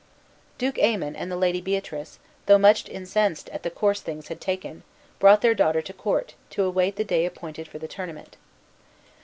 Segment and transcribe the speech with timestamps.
[0.57, 2.17] Duke Aymon and the Lady Beatrice,
[2.47, 4.81] though much incensed at the course things had taken,
[5.19, 8.35] brought their daughter to court, to await the day appointed for the tournament.